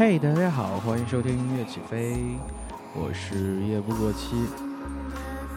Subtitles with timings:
[0.00, 2.16] 嘿，大家好，欢迎收听音乐起飞，
[2.94, 4.46] 我是夜不过期。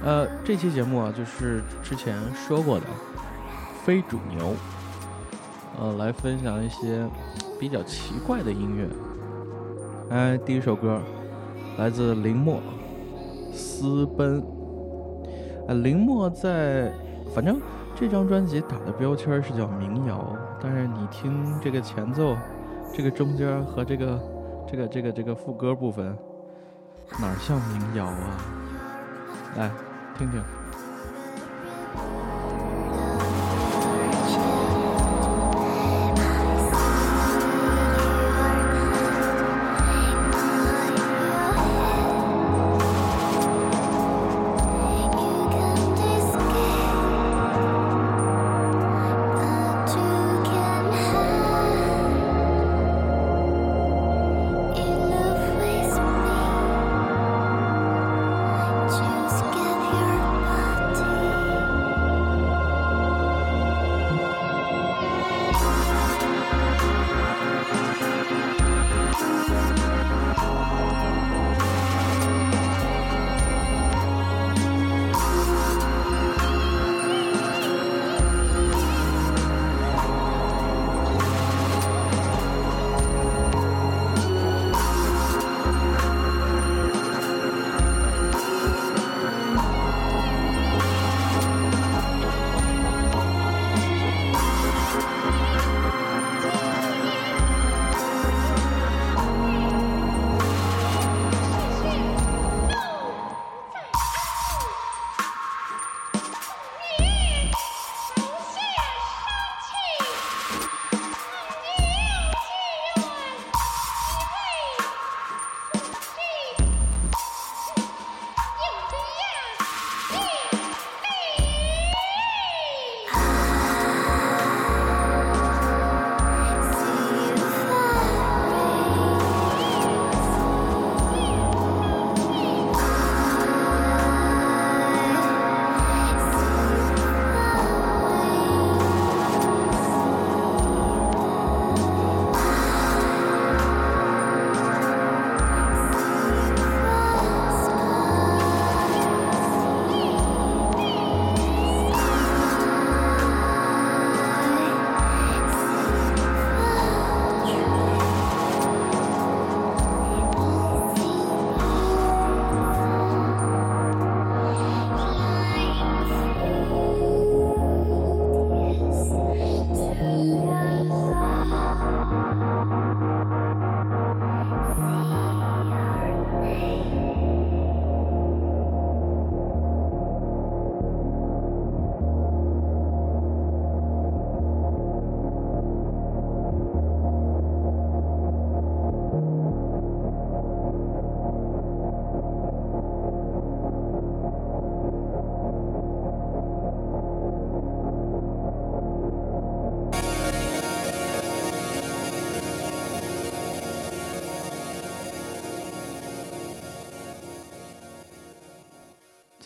[0.04, 2.86] 呃，这期节目啊，就是之前说过的
[3.86, 4.54] 非主牛，
[5.80, 7.08] 呃，来分享一些
[7.58, 8.86] 比较奇怪的音乐。
[10.10, 11.02] 哎，第一首歌
[11.78, 12.58] 来自林默，
[13.54, 14.42] 《私奔》。
[15.70, 16.92] 呃，林默在，
[17.34, 17.62] 反正
[17.96, 22.36] 这张专辑打的标签是叫民谣，但是你听这个前奏，
[22.94, 24.20] 这个中间和这个。
[24.68, 26.18] 这个这个这个副歌部分，
[27.20, 28.38] 哪像民谣啊？
[29.56, 29.72] 来
[30.18, 30.42] 听听。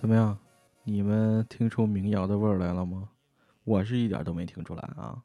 [0.07, 0.38] 怎么样？
[0.85, 3.09] 你们听出民谣的味儿来了吗？
[3.66, 5.18] 我是一点都没听出来啊！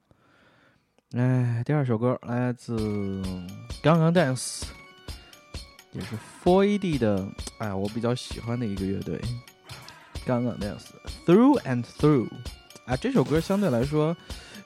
[1.12, 2.76] 哎，第二首歌来自
[3.81, 4.62] 《刚刚 Dance》，
[5.93, 7.28] 也是 Four AD 的，
[7.59, 9.19] 哎，我比较喜欢的一个乐队，
[10.26, 10.87] 《刚刚 Dance》
[11.26, 12.28] Through and Through。
[12.87, 14.17] 啊，这首歌相对来说，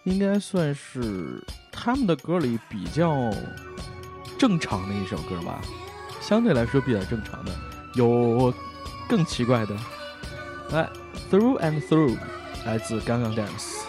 [0.05, 3.31] 应该算是他们的歌里比较
[4.39, 5.61] 正常的一首歌吧，
[6.23, 7.55] 相对来说比较正常的，
[7.97, 8.51] 有
[9.07, 9.77] 更奇怪的。
[10.72, 10.90] 来，
[11.30, 12.18] Through and Through，
[12.66, 13.85] 来自刚刚 Dance。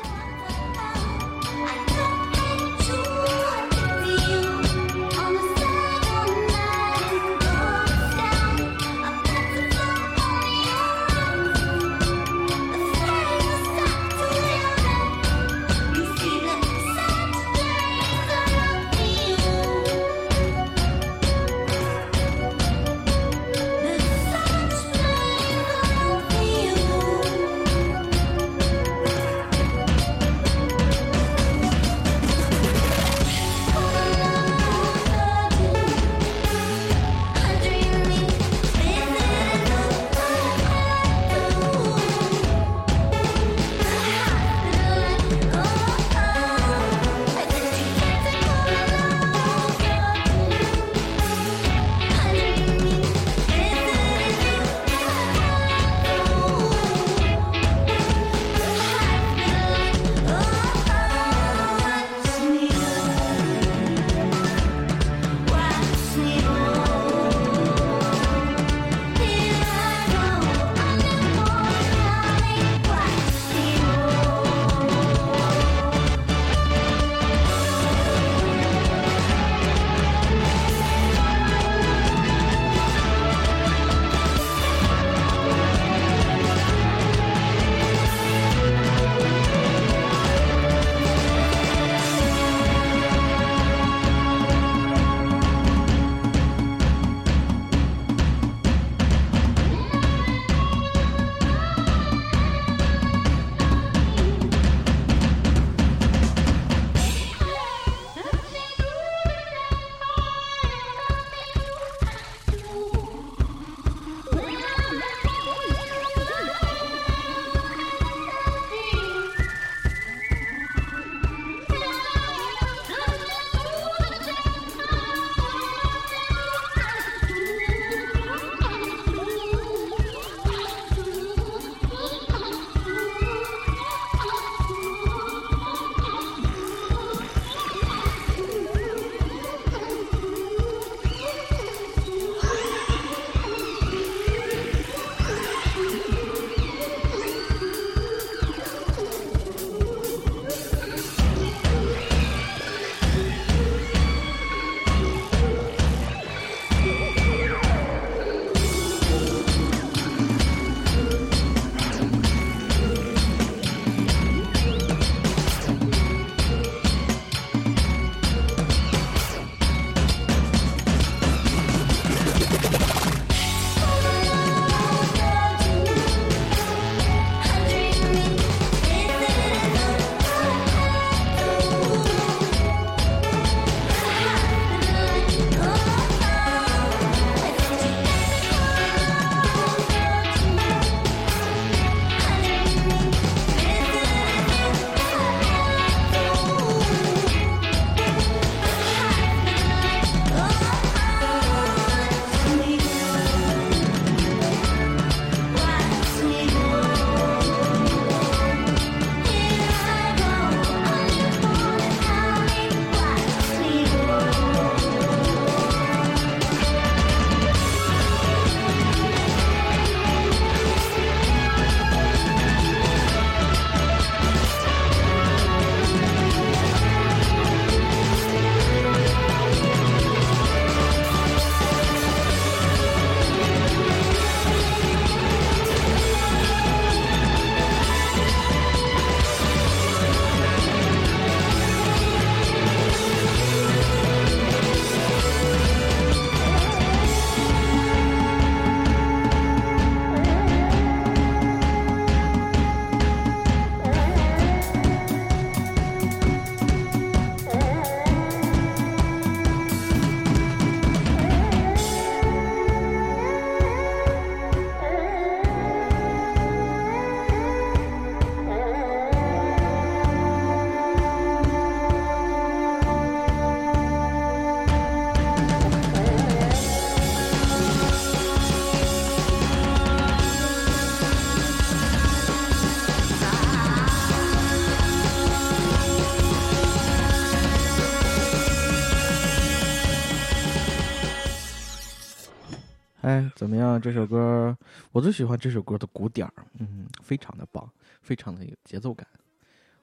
[293.48, 293.80] 怎么样？
[293.80, 294.54] 这首歌
[294.92, 297.66] 我最喜欢这首歌的鼓点儿，嗯，非常的棒，
[298.02, 299.08] 非常的有节奏感。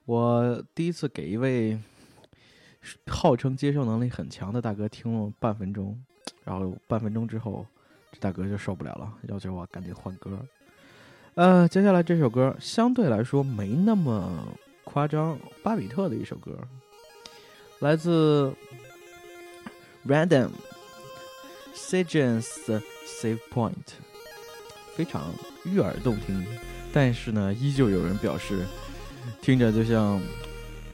[0.05, 1.79] 我第一次给一位
[3.07, 5.99] 号称接受能力很强的大哥听了半分钟，
[6.45, 7.67] 然后半分钟之后，
[8.13, 10.39] 这大哥就受不了了，要求我赶紧换歌。
[11.33, 14.47] 呃，接下来这首歌相对来说没那么
[14.85, 16.59] 夸张，巴比特的一首歌，
[17.79, 18.53] 来自
[20.07, 20.51] Random
[21.75, 22.47] Sagens
[23.07, 23.75] Save Point，
[24.95, 26.47] 非常悦耳动听，
[26.93, 28.65] 但是呢，依旧有人表示
[29.43, 30.21] 听着就像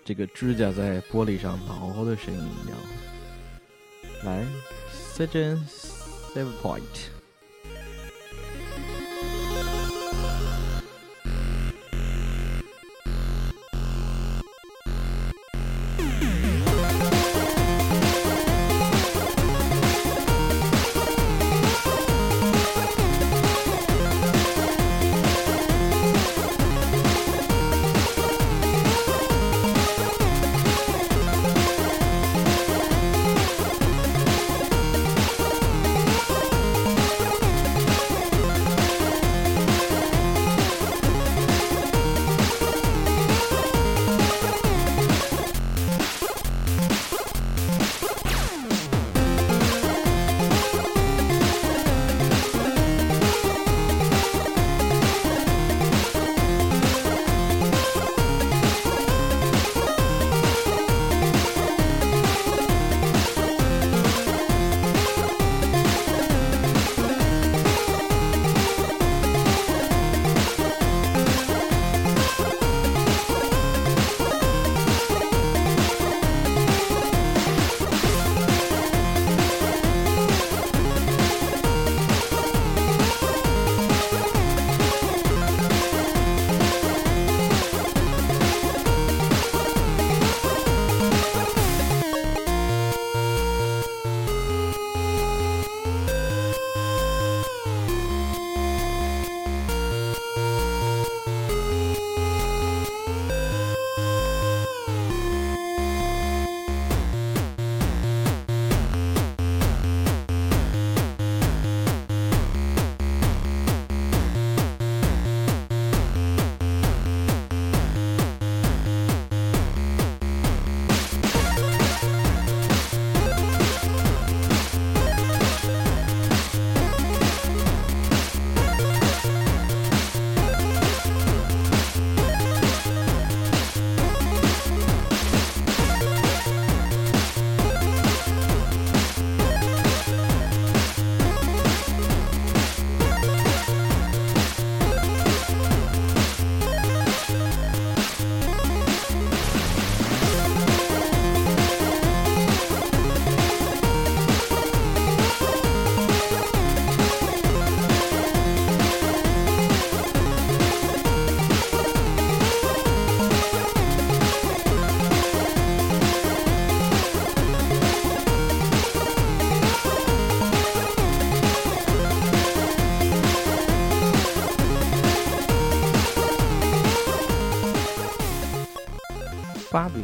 [0.05, 2.79] 这个指甲在玻璃上挠的声音一样。
[4.25, 4.47] 来
[5.15, 5.61] ，Sagens
[6.35, 7.20] Save Point。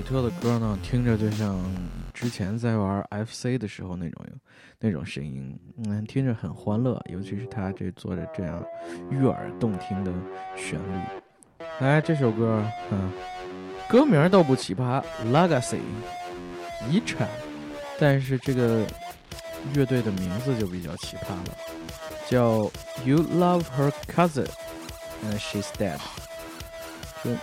[0.06, 1.60] 特的歌呢，听着就像
[2.14, 4.25] 之前在玩 FC 的时候那种
[4.78, 8.64] 那种声音，嗯，听着很欢乐，尤其是他这做的这样
[9.10, 10.12] 悦耳动听的
[10.54, 11.66] 旋律。
[11.80, 13.10] 来，这首歌，嗯，
[13.88, 15.80] 歌名倒不奇葩，Legacy，
[16.88, 17.28] 遗产，
[17.98, 18.86] 但是这个
[19.75, 21.56] 乐队的名字就比较奇葩了，
[22.28, 22.70] 叫
[23.04, 25.98] You Love Her Cousin，and She's Dead。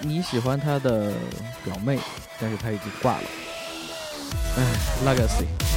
[0.02, 1.12] 你喜欢他的
[1.64, 2.00] 表妹，
[2.40, 3.24] 但是他已经挂了。
[4.58, 4.64] 哎
[5.06, 5.73] ，Legacy。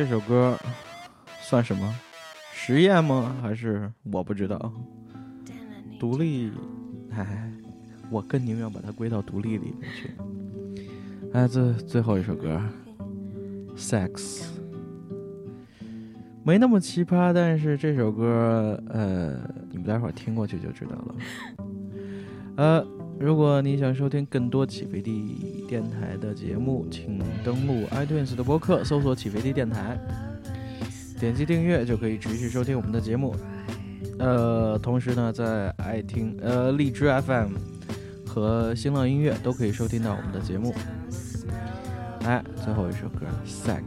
[0.00, 0.56] 这首歌
[1.42, 1.94] 算什么？
[2.54, 3.36] 实验吗？
[3.42, 4.72] 还是我不知道？
[5.98, 6.50] 独立，
[7.10, 7.52] 哎，
[8.08, 10.10] 我更宁愿把它归到独立里面去。
[11.32, 12.58] 来自最后一首歌
[13.76, 14.44] ，Sex，
[16.44, 21.14] 没那么奇葩，但是这首歌，呃，你们待会儿听过去就知道了。
[22.56, 22.86] 呃，
[23.20, 30.00] 如果你想收听更多起飞地电台的节目，请登录 iTunes 的播客，搜索“起飞地电台”，
[31.20, 33.36] 点击订阅就可以持续收听我们的节目。
[34.18, 37.52] 呃，同时呢，在爱听呃荔枝 FM
[38.26, 40.74] 和新浪音乐都可以收听到我们的节目。
[42.22, 43.82] 来，最后一首歌《Sex》。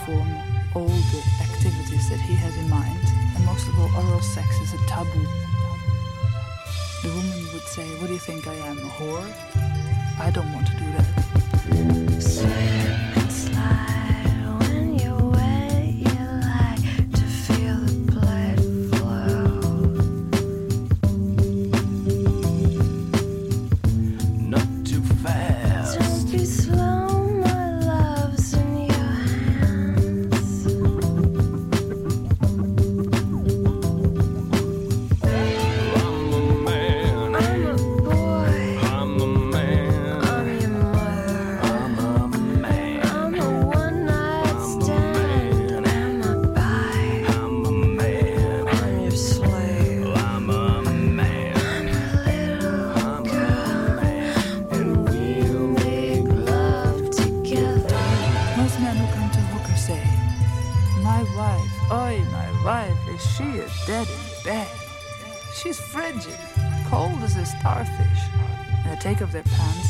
[0.00, 0.28] perform
[0.74, 2.98] all the activities that he has in mind,
[3.34, 5.26] and most of all, oral sex is a taboo.
[7.02, 9.30] The woman would say, What do you think I am, a whore?
[10.18, 13.09] I don't want to do that.
[69.00, 69.88] Take off their pants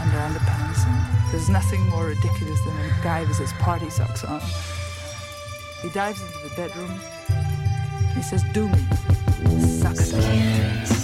[0.00, 0.86] and their underpants.
[0.86, 4.40] And there's nothing more ridiculous than a guy with his party socks on.
[5.82, 6.98] He dives into the bedroom.
[8.14, 8.78] He says, Do me.
[9.60, 10.86] Suck it.
[10.86, 10.95] Come